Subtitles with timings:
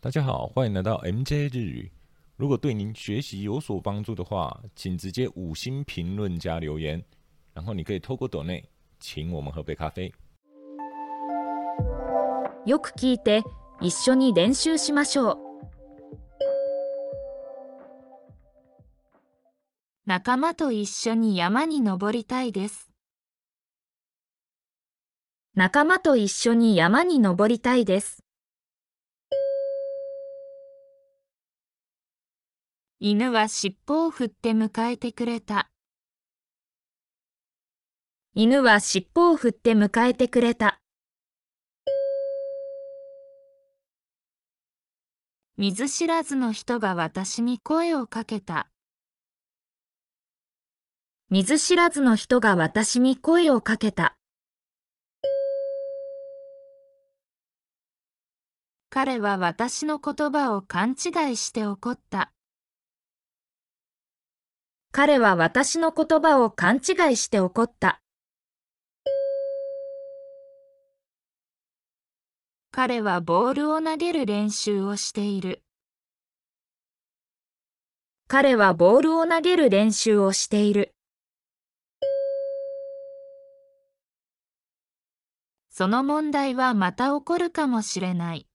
[0.00, 1.90] 大家好，欢迎来到 MJ 日语。
[2.36, 7.02] 如果对您学习有所帮助的话，请直接五星评论加留言，
[7.52, 8.62] 然后你可以透过抖内
[8.98, 10.12] 请我们喝杯咖啡。
[12.66, 13.42] よく聞いて
[13.80, 15.38] 一緒に練習しましょう。
[20.06, 22.90] 仲間と一緒に山に登りたいです。
[25.54, 28.24] 仲間と一緒に山に登りたいです。
[33.01, 35.71] 犬は尻尾を振って迎えてくれた。
[38.35, 40.81] 犬は尻尾を振って迎えてくれた。
[45.55, 48.69] 見ず知らずの人が私に声をかけた。
[51.29, 54.17] 見ず知らずの人が私に声をかけた。
[58.89, 62.33] 彼は私の言葉を勘違いして怒った。
[64.91, 68.01] 彼は私の言葉を勘違いして怒った。
[72.71, 75.63] 彼はボールを投げる練習をしている。
[78.27, 80.95] 彼はボールを投げる練習をしている。
[85.69, 88.47] その問題はまた起こるかもしれない。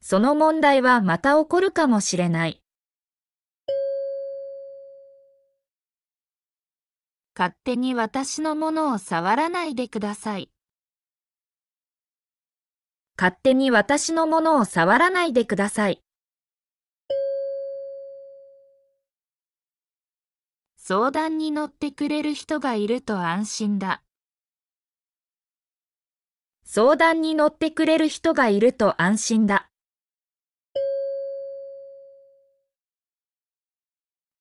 [0.00, 2.62] その問題はまた起こるかもしれない。
[7.38, 10.50] 勝手に私のものを触らないでください。
[13.18, 16.02] 勝手に私のものを触らないでください。
[20.78, 24.02] 相談に乗ってくれる人がいると安心だ。
[26.64, 29.68] 相談に乗ってくれる人がいると安心だ。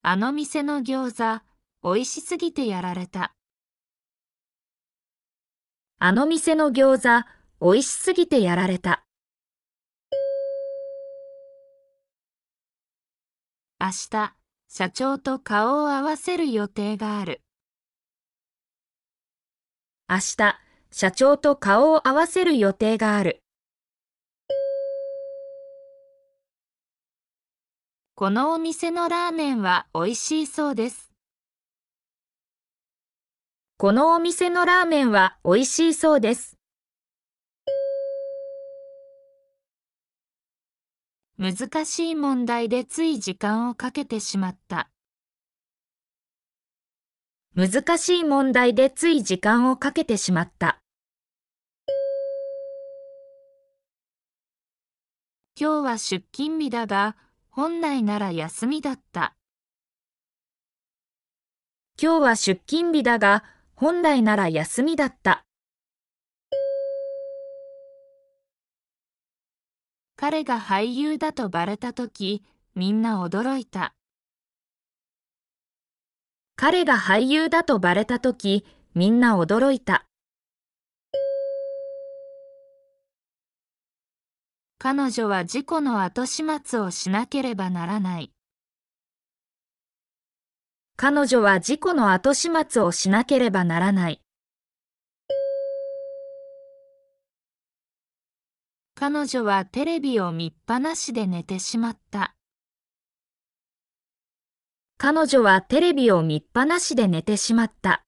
[0.02, 1.55] あの店の餃子、
[1.88, 3.36] 美味しすぎてやられた。
[6.00, 7.28] あの店の餃子、
[7.62, 9.06] 美味しすぎてやられた。
[13.80, 14.36] 明日、
[14.68, 17.44] 社長と顔を合わせる予定がある。
[20.10, 20.60] 明日、
[20.90, 23.44] 社長と顔を合わせる予定がある。
[28.16, 31.15] このお店のラーメンは美味しいそうです。
[33.78, 36.56] このお店のラーメンは美味しいそうです。
[41.38, 44.90] 難しい問題でつい時間をかけてしまった。
[47.54, 50.80] 難しい問題でつい時間をかけてしまった。
[55.60, 57.18] 今日は出勤日だが、
[57.50, 59.36] 本来なら休みだった。
[62.02, 63.44] 今日は出勤日だが、
[63.78, 65.44] 本来なら休みだった。
[70.16, 72.42] 彼が俳優だとバレたとき、
[72.74, 73.94] みんな驚いた。
[76.56, 80.06] 彼が俳優だとバレたとき、みんな驚いた。
[84.78, 88.35] 彼女は事故の後始末をしなければならない。
[90.98, 94.22] 彼女は事故の後始末をしなければならない。
[98.96, 102.34] 彼女はテレビを見っぱなしで寝てしまった。
[104.98, 108.06] 彼女はテレビを見っぱなしで寝てしまった。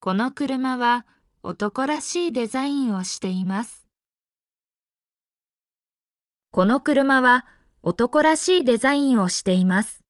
[0.00, 1.06] この車は
[1.44, 3.86] 男らしいデザインをしています。
[6.50, 7.46] この車は
[7.82, 10.02] 男らしいデザインをしています。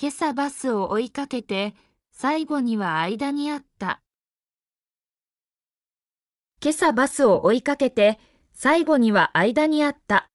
[0.00, 1.74] 今朝バスを追いかけて
[2.10, 4.00] 最後には間にあった。
[6.62, 8.18] 今朝バスを追いかけて
[8.54, 10.30] 最後には間にあった。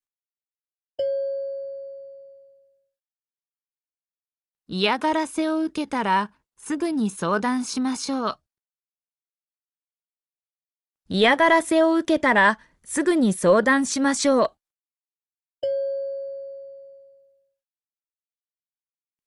[4.68, 8.41] 嫌がらせを受けたらすぐに相談しましょう。
[11.14, 14.52] 嫌がらせを受けたらすぐに相談しましょう。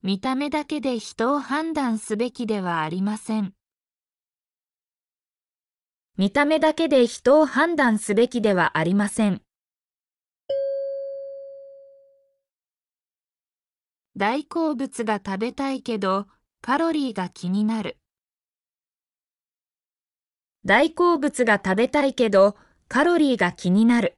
[0.02, 3.52] 見た目だけで人を判断すべきではありません。
[6.16, 9.42] 見た目だけで人を判断すべきではありません。
[14.16, 16.28] 大好物が食べたいけど、
[16.62, 17.98] カロリーが気になる。
[20.66, 22.56] 大好物が食べたいけど、
[22.88, 24.14] カロリーが気になる。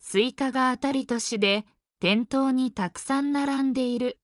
[0.00, 1.64] スイカが当たり年で、
[2.00, 4.18] 店頭にたくさん並んでいる。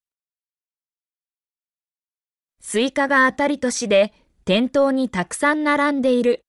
[2.59, 4.13] スイカが当たり年で、
[4.43, 6.41] 店頭にたくさん並んでいる。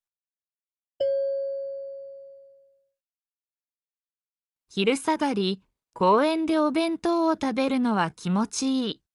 [4.68, 5.62] 昼下がり、
[5.92, 9.07] 公園でお弁当を食べるのは気持ちいい。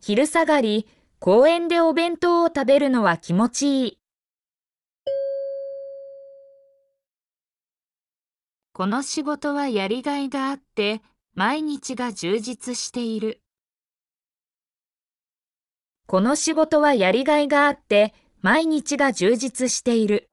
[0.00, 0.88] 昼下がり、
[1.18, 4.00] 公園でお弁当を食べるのは気持ちいい。
[8.72, 11.02] この仕事はやりがいがあって、
[11.34, 13.42] 毎日が充実している。
[16.06, 20.29] この仕事はやりがいがあって、毎日が充実している。